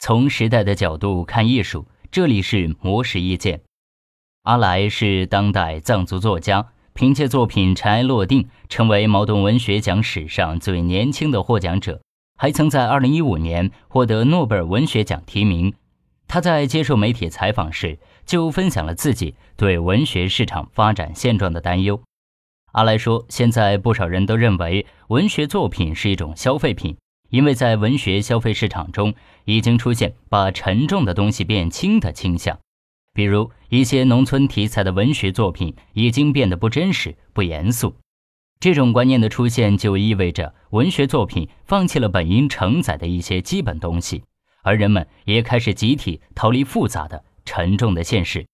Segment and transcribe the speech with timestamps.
[0.00, 3.62] 从时代的角度看艺术，这里是魔石意见。
[4.44, 12.00] 阿来是当代藏族作家，凭借作品《尘埃落定》成为茅盾文学奖史上最年轻的获奖者，
[12.36, 15.74] 还曾在2015年获得诺贝尔文学奖提名。
[16.28, 22.00] 他在接受媒体采访时就分享了自己对文学市场发展现状的担忧。
[22.72, 26.96] 阿来说：“现在不少人都认为文学作品是一种消费品。”
[27.30, 29.14] 因为在文学消费市场中，
[29.44, 32.58] 已经出现把沉重的东西变轻的倾向，
[33.12, 37.94] 比如一些农村题材的文学作品已经变得不真实、不严肃。
[38.60, 44.24] 这种观念的出现，就意味着文学作品放弃了本应承载的一些基本东西，
[44.62, 48.46] 而人们也开始集体逃离复杂的、沉重的现实。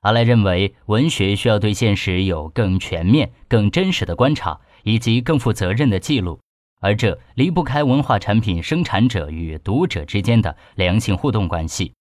[0.00, 6.40] 阿来认为，文学需要对现实有更全面、更真实的观察，以及更负责任的记录。
[6.82, 11.94] 而这离不开文化产品生产者与读者之间的良性互动关系，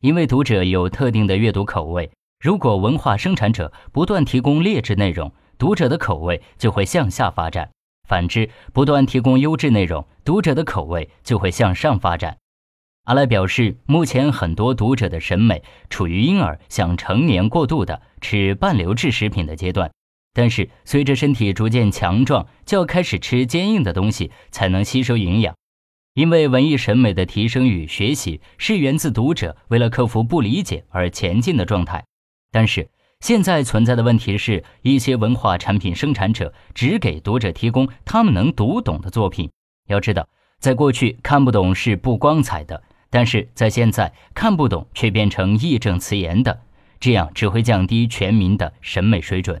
[0.00, 2.08] 因为读者有特定的阅读口味。
[2.38, 7.66] 如果文化生产者不断提供劣质内容，读者的口味就会向下发展；
[8.08, 12.38] 反之，不断提供优质内容，读者的口味就会向上发展。
[13.06, 19.90] 阿来表示，目前很多读者的审美处于婴儿向成年过渡的吃半流质食品的阶段。
[20.32, 25.54] 但是，随着身体逐渐强壮，就要开始吃坚硬的东西才能吸收营养。
[26.14, 32.04] 因为文艺审美的提升与学习是源自读者为了克服不理解而前进的状态。
[32.50, 32.88] 但是，
[33.20, 39.50] 现在存在的问题是，一些文化产品生产者只给读者提供他们能读懂的作品。
[39.88, 40.28] 要知道，
[40.60, 46.60] 在过去看不懂是不光彩的，但是在现在看不懂却变成义正辞严的，
[46.98, 49.60] 这样只会降低全民的审美水准。